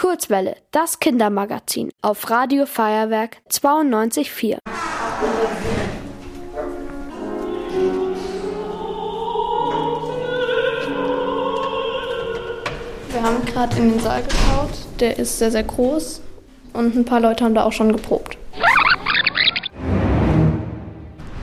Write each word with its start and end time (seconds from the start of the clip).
Kurzwelle, 0.00 0.56
das 0.70 0.98
Kindermagazin 0.98 1.90
auf 2.00 2.30
Radio 2.30 2.64
Feuerwerk 2.64 3.36
92.4. 3.50 4.56
Wir 13.10 13.22
haben 13.22 13.44
gerade 13.44 13.76
in 13.76 13.90
den 13.90 14.00
Saal 14.00 14.22
geschaut. 14.22 14.70
Der 15.00 15.18
ist 15.18 15.38
sehr, 15.38 15.50
sehr 15.50 15.64
groß 15.64 16.22
und 16.72 16.96
ein 16.96 17.04
paar 17.04 17.20
Leute 17.20 17.44
haben 17.44 17.54
da 17.54 17.64
auch 17.64 17.72
schon 17.72 17.92
geprobt. 17.92 18.38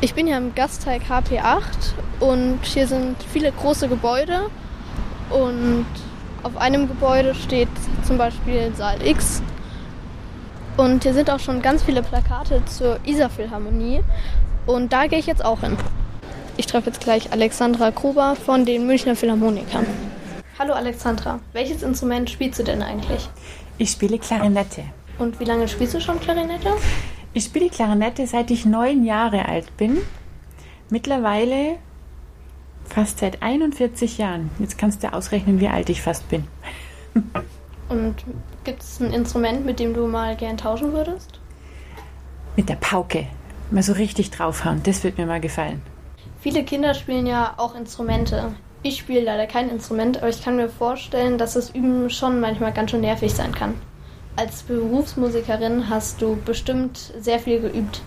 Ich 0.00 0.12
bin 0.12 0.26
hier 0.26 0.38
im 0.38 0.56
Gasteig 0.56 1.02
HP8 1.08 1.92
und 2.18 2.58
hier 2.64 2.88
sind 2.88 3.14
viele 3.32 3.52
große 3.52 3.86
Gebäude 3.86 4.50
und 5.30 5.86
auf 6.42 6.56
einem 6.56 6.88
Gebäude 6.88 7.34
steht 7.36 7.68
zum 8.10 8.18
Beispiel 8.18 8.72
Saal 8.74 9.06
X. 9.06 9.40
Und 10.76 11.04
hier 11.04 11.14
sind 11.14 11.30
auch 11.30 11.38
schon 11.38 11.62
ganz 11.62 11.84
viele 11.84 12.02
Plakate 12.02 12.60
zur 12.64 12.98
Isar-Philharmonie. 13.06 14.00
Und 14.66 14.92
da 14.92 15.06
gehe 15.06 15.20
ich 15.20 15.26
jetzt 15.26 15.44
auch 15.44 15.60
hin. 15.60 15.76
Ich 16.56 16.66
treffe 16.66 16.90
jetzt 16.90 17.00
gleich 17.00 17.32
Alexandra 17.32 17.90
Gruber 17.90 18.34
von 18.34 18.64
den 18.64 18.84
Münchner 18.84 19.14
Philharmonikern. 19.14 19.86
Hallo 20.58 20.72
Alexandra, 20.72 21.38
welches 21.52 21.84
Instrument 21.84 22.28
spielst 22.28 22.58
du 22.58 22.64
denn 22.64 22.82
eigentlich? 22.82 23.28
Ich 23.78 23.92
spiele 23.92 24.18
Klarinette. 24.18 24.82
Und 25.20 25.38
wie 25.38 25.44
lange 25.44 25.68
spielst 25.68 25.94
du 25.94 26.00
schon 26.00 26.18
Klarinette? 26.18 26.72
Ich 27.32 27.44
spiele 27.44 27.70
Klarinette 27.70 28.26
seit 28.26 28.50
ich 28.50 28.66
neun 28.66 29.04
Jahre 29.04 29.46
alt 29.46 29.76
bin. 29.76 29.98
Mittlerweile 30.88 31.76
fast 32.86 33.20
seit 33.20 33.40
41 33.40 34.18
Jahren. 34.18 34.50
Jetzt 34.58 34.78
kannst 34.78 35.04
du 35.04 35.12
ausrechnen, 35.12 35.60
wie 35.60 35.68
alt 35.68 35.88
ich 35.90 36.02
fast 36.02 36.28
bin. 36.28 36.48
Und 37.90 38.24
gibt 38.64 38.82
es 38.82 39.00
ein 39.00 39.12
Instrument, 39.12 39.66
mit 39.66 39.80
dem 39.80 39.92
du 39.92 40.06
mal 40.06 40.36
gern 40.36 40.56
tauschen 40.56 40.92
würdest? 40.92 41.40
Mit 42.56 42.68
der 42.68 42.76
Pauke. 42.76 43.26
Mal 43.70 43.82
so 43.82 43.92
richtig 43.92 44.30
draufhauen, 44.30 44.82
das 44.84 45.04
wird 45.04 45.18
mir 45.18 45.26
mal 45.26 45.40
gefallen. 45.40 45.82
Viele 46.40 46.64
Kinder 46.64 46.94
spielen 46.94 47.26
ja 47.26 47.54
auch 47.56 47.74
Instrumente. 47.74 48.54
Ich 48.82 48.98
spiele 48.98 49.22
leider 49.22 49.46
kein 49.46 49.68
Instrument, 49.68 50.18
aber 50.18 50.28
ich 50.28 50.42
kann 50.42 50.56
mir 50.56 50.68
vorstellen, 50.68 51.36
dass 51.36 51.54
das 51.54 51.70
Üben 51.70 52.08
schon 52.10 52.40
manchmal 52.40 52.72
ganz 52.72 52.92
schön 52.92 53.02
nervig 53.02 53.34
sein 53.34 53.54
kann. 53.54 53.74
Als 54.36 54.62
Berufsmusikerin 54.62 55.90
hast 55.90 56.22
du 56.22 56.36
bestimmt 56.44 56.96
sehr 57.18 57.40
viel 57.40 57.60
geübt. 57.60 58.00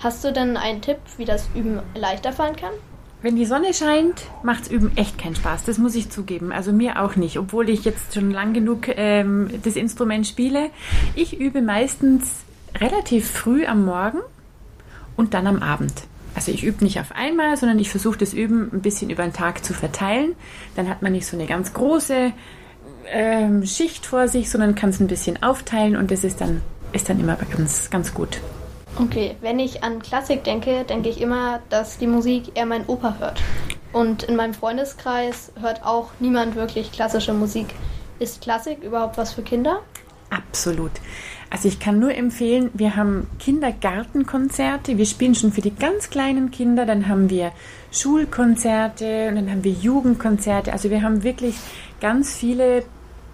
Hast 0.00 0.22
du 0.24 0.32
denn 0.32 0.56
einen 0.56 0.82
Tipp, 0.82 0.98
wie 1.16 1.24
das 1.24 1.48
Üben 1.54 1.80
leichter 1.94 2.32
fallen 2.32 2.56
kann? 2.56 2.72
Wenn 3.20 3.34
die 3.34 3.46
Sonne 3.46 3.74
scheint, 3.74 4.26
macht's 4.44 4.68
Üben 4.68 4.96
echt 4.96 5.18
keinen 5.18 5.34
Spaß. 5.34 5.64
Das 5.64 5.78
muss 5.78 5.96
ich 5.96 6.08
zugeben. 6.08 6.52
Also 6.52 6.72
mir 6.72 7.02
auch 7.02 7.16
nicht, 7.16 7.36
obwohl 7.36 7.68
ich 7.68 7.84
jetzt 7.84 8.14
schon 8.14 8.30
lang 8.30 8.52
genug 8.52 8.86
ähm, 8.88 9.50
das 9.64 9.74
Instrument 9.74 10.24
spiele. 10.26 10.70
Ich 11.16 11.40
übe 11.40 11.60
meistens 11.60 12.30
relativ 12.76 13.28
früh 13.28 13.66
am 13.66 13.84
Morgen 13.84 14.20
und 15.16 15.34
dann 15.34 15.48
am 15.48 15.62
Abend. 15.62 16.04
Also 16.36 16.52
ich 16.52 16.62
übe 16.62 16.84
nicht 16.84 17.00
auf 17.00 17.10
einmal, 17.10 17.56
sondern 17.56 17.80
ich 17.80 17.90
versuche 17.90 18.18
das 18.18 18.32
Üben 18.32 18.70
ein 18.72 18.82
bisschen 18.82 19.10
über 19.10 19.24
den 19.24 19.32
Tag 19.32 19.64
zu 19.64 19.74
verteilen. 19.74 20.36
Dann 20.76 20.88
hat 20.88 21.02
man 21.02 21.10
nicht 21.10 21.26
so 21.26 21.36
eine 21.36 21.46
ganz 21.46 21.74
große 21.74 22.32
ähm, 23.10 23.66
Schicht 23.66 24.06
vor 24.06 24.28
sich, 24.28 24.48
sondern 24.48 24.76
kann 24.76 24.90
es 24.90 25.00
ein 25.00 25.08
bisschen 25.08 25.42
aufteilen 25.42 25.96
und 25.96 26.12
das 26.12 26.22
ist 26.22 26.40
dann, 26.40 26.62
ist 26.92 27.08
dann 27.08 27.18
immer 27.18 27.36
ganz, 27.50 27.90
ganz 27.90 28.14
gut. 28.14 28.38
Okay, 29.00 29.36
wenn 29.40 29.60
ich 29.60 29.84
an 29.84 30.02
Klassik 30.02 30.42
denke, 30.42 30.82
denke 30.82 31.08
ich 31.08 31.20
immer, 31.20 31.60
dass 31.68 31.98
die 31.98 32.08
Musik 32.08 32.56
eher 32.56 32.66
mein 32.66 32.84
Opa 32.88 33.16
hört. 33.20 33.40
Und 33.92 34.24
in 34.24 34.34
meinem 34.34 34.54
Freundeskreis 34.54 35.52
hört 35.60 35.84
auch 35.84 36.10
niemand 36.18 36.56
wirklich 36.56 36.90
klassische 36.90 37.32
Musik. 37.32 37.66
Ist 38.18 38.40
Klassik 38.40 38.82
überhaupt 38.82 39.16
was 39.16 39.32
für 39.32 39.42
Kinder? 39.42 39.82
Absolut. 40.30 40.90
Also 41.48 41.68
ich 41.68 41.78
kann 41.78 42.00
nur 42.00 42.12
empfehlen, 42.12 42.70
wir 42.74 42.96
haben 42.96 43.28
Kindergartenkonzerte, 43.38 44.98
wir 44.98 45.06
spielen 45.06 45.36
schon 45.36 45.52
für 45.52 45.62
die 45.62 45.74
ganz 45.74 46.10
kleinen 46.10 46.50
Kinder, 46.50 46.84
dann 46.84 47.08
haben 47.08 47.30
wir 47.30 47.52
Schulkonzerte 47.92 49.28
und 49.28 49.36
dann 49.36 49.50
haben 49.50 49.64
wir 49.64 49.72
Jugendkonzerte. 49.72 50.72
Also 50.72 50.90
wir 50.90 51.02
haben 51.02 51.22
wirklich 51.22 51.54
ganz 52.00 52.34
viele 52.34 52.82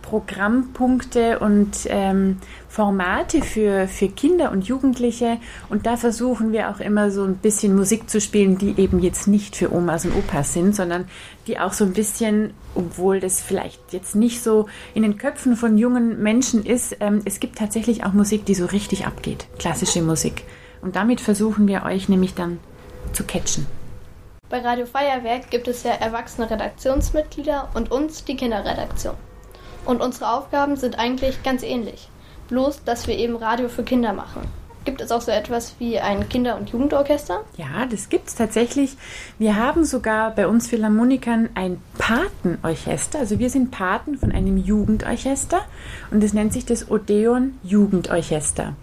Programmpunkte 0.05 1.39
und 1.39 1.87
ähm, 1.87 2.37
Formate 2.69 3.41
für, 3.41 3.89
für 3.89 4.09
Kinder 4.09 4.53
und 4.53 4.67
Jugendliche. 4.67 5.39
Und 5.71 5.87
da 5.87 5.97
versuchen 5.97 6.53
wir 6.53 6.69
auch 6.69 6.79
immer 6.79 7.11
so 7.11 7.25
ein 7.25 7.37
bisschen 7.37 7.75
Musik 7.75 8.11
zu 8.11 8.21
spielen, 8.21 8.59
die 8.59 8.79
eben 8.79 9.01
jetzt 9.01 9.27
nicht 9.29 9.57
für 9.57 9.73
Omas 9.73 10.05
und 10.05 10.15
Opas 10.15 10.53
sind, 10.53 10.77
sondern 10.77 11.07
die 11.47 11.59
auch 11.59 11.73
so 11.73 11.85
ein 11.85 11.95
bisschen, 11.95 12.53
obwohl 12.75 13.19
das 13.19 13.41
vielleicht 13.41 13.95
jetzt 13.95 14.15
nicht 14.15 14.43
so 14.43 14.69
in 14.93 15.03
den 15.03 15.17
Köpfen 15.17 15.57
von 15.57 15.79
jungen 15.79 16.23
Menschen 16.23 16.67
ist, 16.67 16.99
ähm, 17.01 17.23
es 17.25 17.41
gibt 17.41 17.57
tatsächlich 17.57 18.05
auch 18.05 18.13
Musik, 18.13 18.45
die 18.45 18.55
so 18.55 18.67
richtig 18.67 19.07
abgeht. 19.07 19.47
Klassische 19.59 20.03
Musik. 20.03 20.45
Und 20.83 20.97
damit 20.97 21.23
versuchen 21.23 21.67
wir 21.67 21.85
euch 21.85 22.11
nämlich 22.11 22.35
dann 22.35 22.59
zu 23.15 23.25
catchen. 23.25 23.67
Bei 24.51 24.61
Radio 24.61 24.85
Feuerwerk 24.85 25.51
gibt 25.51 25.67
es 25.67 25.83
ja 25.83 25.93
erwachsene 25.93 26.51
Redaktionsmitglieder 26.51 27.71
und 27.73 27.91
uns, 27.91 28.25
die 28.25 28.37
Kinderredaktion. 28.37 29.15
Und 29.85 30.01
unsere 30.01 30.31
Aufgaben 30.33 30.77
sind 30.77 30.99
eigentlich 30.99 31.43
ganz 31.43 31.63
ähnlich. 31.63 32.09
Bloß, 32.49 32.85
dass 32.85 33.07
wir 33.07 33.17
eben 33.17 33.37
Radio 33.37 33.69
für 33.69 33.83
Kinder 33.83 34.13
machen. 34.13 34.43
Gibt 34.85 35.01
es 35.01 35.11
auch 35.11 35.23
so 35.23 35.31
etwas 35.31 35.77
wie 35.79 35.99
ein 35.99 36.29
Kinder- 36.29 36.57
und 36.57 36.69
Jugendorchester? 36.69 37.41
Ja, 37.57 37.87
das 37.91 38.11
gibt 38.11 38.29
es 38.29 38.35
tatsächlich. 38.35 38.97
Wir 39.39 39.57
haben 39.57 39.85
sogar 39.85 40.31
bei 40.33 40.47
uns 40.47 40.69
Philharmonikern 40.69 41.49
ein 41.55 41.81
Patenorchester. 41.97 43.19
Also 43.19 43.39
wir 43.39 43.49
sind 43.49 43.71
Paten 43.71 44.19
von 44.19 44.31
einem 44.31 44.59
Jugendorchester 44.59 45.61
und 46.11 46.23
es 46.23 46.35
nennt 46.35 46.53
sich 46.53 46.67
das 46.67 46.91
Odeon 46.91 47.59
Jugendorchester. 47.63 48.75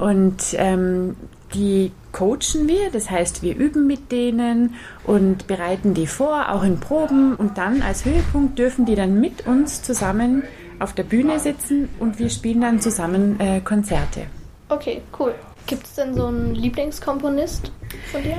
Und 0.00 0.54
ähm, 0.54 1.16
die 1.54 1.92
coachen 2.12 2.66
wir, 2.66 2.90
das 2.90 3.10
heißt, 3.10 3.42
wir 3.42 3.56
üben 3.56 3.86
mit 3.86 4.10
denen 4.10 4.74
und 5.04 5.46
bereiten 5.46 5.94
die 5.94 6.06
vor, 6.06 6.50
auch 6.50 6.62
in 6.62 6.80
Proben. 6.80 7.34
Und 7.36 7.58
dann 7.58 7.82
als 7.82 8.04
Höhepunkt 8.04 8.58
dürfen 8.58 8.86
die 8.86 8.94
dann 8.94 9.20
mit 9.20 9.46
uns 9.46 9.82
zusammen 9.82 10.42
auf 10.78 10.94
der 10.94 11.02
Bühne 11.02 11.38
sitzen 11.38 11.90
und 11.98 12.18
wir 12.18 12.30
spielen 12.30 12.62
dann 12.62 12.80
zusammen 12.80 13.38
äh, 13.38 13.60
Konzerte. 13.60 14.22
Okay, 14.70 15.02
cool. 15.18 15.34
Gibt 15.66 15.84
es 15.84 15.94
denn 15.94 16.14
so 16.14 16.26
einen 16.26 16.54
Lieblingskomponist 16.54 17.70
von 18.10 18.22
dir? 18.22 18.38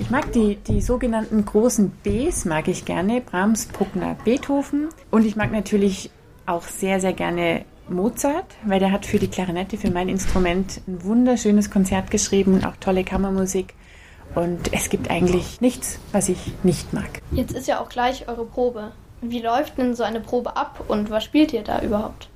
Ich 0.00 0.10
mag 0.10 0.32
die, 0.32 0.56
die 0.56 0.80
sogenannten 0.80 1.44
großen 1.44 1.90
Bs, 2.02 2.44
mag 2.46 2.68
ich 2.68 2.84
gerne. 2.84 3.20
Brahms, 3.20 3.66
Bruckner, 3.66 4.16
Beethoven. 4.24 4.88
Und 5.10 5.26
ich 5.26 5.36
mag 5.36 5.52
natürlich 5.52 6.10
auch 6.46 6.62
sehr, 6.62 7.00
sehr 7.00 7.12
gerne 7.12 7.64
Mozart, 7.88 8.56
weil 8.64 8.80
der 8.80 8.92
hat 8.92 9.06
für 9.06 9.18
die 9.18 9.28
Klarinette, 9.28 9.76
für 9.76 9.90
mein 9.90 10.08
Instrument, 10.08 10.80
ein 10.86 11.04
wunderschönes 11.04 11.70
Konzert 11.70 12.10
geschrieben 12.10 12.54
und 12.54 12.66
auch 12.66 12.76
tolle 12.76 13.04
Kammermusik. 13.04 13.74
Und 14.34 14.72
es 14.72 14.90
gibt 14.90 15.10
eigentlich 15.10 15.60
nichts, 15.60 15.98
was 16.12 16.28
ich 16.28 16.38
nicht 16.62 16.92
mag. 16.92 17.22
Jetzt 17.32 17.54
ist 17.54 17.68
ja 17.68 17.80
auch 17.80 17.88
gleich 17.88 18.28
eure 18.28 18.44
Probe. 18.44 18.92
Wie 19.22 19.40
läuft 19.40 19.78
denn 19.78 19.94
so 19.94 20.02
eine 20.02 20.20
Probe 20.20 20.56
ab 20.56 20.84
und 20.88 21.10
was 21.10 21.24
spielt 21.24 21.52
ihr 21.52 21.62
da 21.62 21.80
überhaupt? 21.80 22.28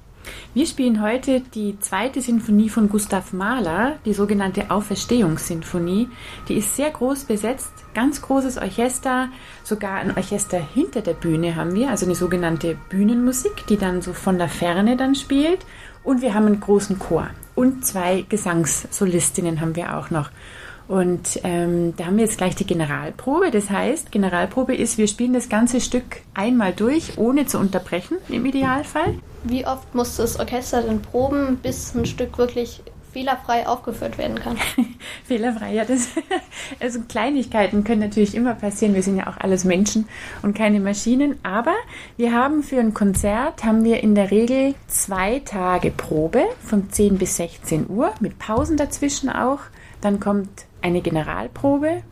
Wir 0.52 0.66
spielen 0.66 1.00
heute 1.00 1.42
die 1.54 1.78
zweite 1.78 2.20
Sinfonie 2.20 2.70
von 2.70 2.88
Gustav 2.88 3.32
Mahler, 3.32 3.98
die 4.04 4.12
sogenannte 4.12 4.72
Auferstehungssinfonie. 4.72 6.08
Die 6.48 6.54
ist 6.54 6.74
sehr 6.74 6.90
groß 6.90 7.22
besetzt, 7.22 7.70
ganz 7.94 8.20
großes 8.20 8.58
Orchester, 8.58 9.28
sogar 9.62 10.00
ein 10.00 10.16
Orchester 10.16 10.58
hinter 10.58 11.02
der 11.02 11.12
Bühne 11.12 11.54
haben 11.54 11.76
wir, 11.76 11.90
also 11.90 12.04
eine 12.04 12.16
sogenannte 12.16 12.76
Bühnenmusik, 12.88 13.64
die 13.68 13.76
dann 13.76 14.02
so 14.02 14.12
von 14.12 14.38
der 14.38 14.48
Ferne 14.48 14.96
dann 14.96 15.14
spielt. 15.14 15.60
Und 16.02 16.20
wir 16.20 16.34
haben 16.34 16.46
einen 16.46 16.58
großen 16.58 16.98
Chor 16.98 17.30
und 17.54 17.86
zwei 17.86 18.24
Gesangssolistinnen 18.28 19.60
haben 19.60 19.76
wir 19.76 19.96
auch 19.96 20.10
noch. 20.10 20.30
Und 20.88 21.38
ähm, 21.44 21.94
da 21.96 22.06
haben 22.06 22.16
wir 22.16 22.24
jetzt 22.24 22.38
gleich 22.38 22.56
die 22.56 22.66
Generalprobe. 22.66 23.52
Das 23.52 23.70
heißt, 23.70 24.10
Generalprobe 24.10 24.74
ist, 24.74 24.98
wir 24.98 25.06
spielen 25.06 25.32
das 25.32 25.48
ganze 25.48 25.80
Stück 25.80 26.22
einmal 26.34 26.72
durch, 26.72 27.18
ohne 27.18 27.46
zu 27.46 27.60
unterbrechen, 27.60 28.16
im 28.28 28.44
Idealfall. 28.44 29.14
Wie 29.44 29.66
oft 29.66 29.94
muss 29.94 30.16
das 30.16 30.38
Orchester 30.38 30.82
denn 30.82 31.00
proben, 31.00 31.56
bis 31.56 31.94
ein 31.94 32.04
Stück 32.04 32.36
wirklich 32.38 32.82
fehlerfrei 33.12 33.66
aufgeführt 33.66 34.18
werden 34.18 34.38
kann? 34.38 34.56
fehlerfrei, 35.24 35.74
ja. 35.74 35.84
Das, 35.84 36.09
also 36.80 37.00
Kleinigkeiten 37.09 37.82
können 37.84 38.00
natürlich 38.00 38.34
immer 38.34 38.54
passieren. 38.54 38.94
Wir 38.94 39.03
sind 39.03 39.16
ja 39.16 39.26
auch 39.28 39.38
alles 39.38 39.65
Menschen 39.65 40.09
und 40.42 40.56
keine 40.56 40.80
Maschinen. 40.80 41.38
Aber 41.42 41.74
wir 42.16 42.32
haben 42.32 42.62
für 42.62 42.78
ein 42.78 42.94
Konzert, 42.94 43.65
haben 43.65 43.82
wir 43.84 44.03
in 44.03 44.15
der 44.15 44.30
Regel 44.30 44.74
zwei 44.88 45.41
Tage 45.41 45.91
Probe 45.91 46.44
von 46.62 46.91
10 46.91 47.18
bis 47.18 47.36
16 47.36 47.88
Uhr, 47.88 48.12
mit 48.20 48.38
Pausen 48.38 48.76
dazwischen 48.76 49.30
auch. 49.30 49.60
Dann 50.00 50.20
kommt 50.20 50.66
eine 50.82 51.00
Generalprobe 51.00 52.03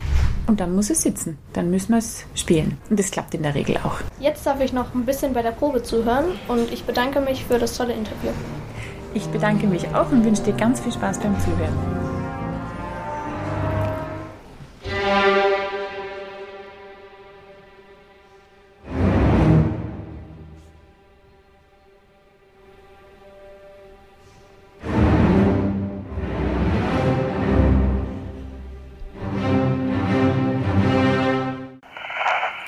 und 0.49 0.59
dann 0.59 0.75
muss 0.75 0.89
es 0.89 1.03
sitzen. 1.03 1.37
Dann 1.53 1.69
müssen 1.69 1.93
wir 1.93 1.99
es 1.99 2.25
spielen. 2.33 2.77
Und 2.89 2.99
das 2.99 3.11
klappt 3.11 3.35
in 3.35 3.43
der 3.43 3.55
Regel 3.55 3.77
auch. 3.77 3.99
Jetzt 4.19 4.45
darf 4.45 4.59
ich 4.59 4.73
noch 4.73 4.93
ein 4.95 5.05
bisschen 5.05 5.33
bei 5.33 5.43
der 5.43 5.51
Probe 5.51 5.83
zuhören 5.83 6.25
und 6.47 6.73
ich 6.73 6.83
bedanke 6.83 7.21
mich 7.21 7.45
für 7.45 7.59
das 7.59 7.77
tolle 7.77 7.93
Interview. 7.93 8.31
Ich 9.13 9.27
bedanke 9.27 9.67
mich 9.67 9.87
auch 9.95 10.11
und 10.11 10.25
wünsche 10.25 10.43
dir 10.43 10.53
ganz 10.53 10.81
viel 10.81 10.91
Spaß 10.91 11.19
beim 11.19 11.39
Zuhören. 11.39 11.98